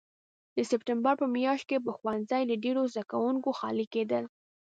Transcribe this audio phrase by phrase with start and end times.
[0.55, 4.23] د سپټمبر په میاشت کې به ښوونځي له ډېرو زده کوونکو خالي کېدل.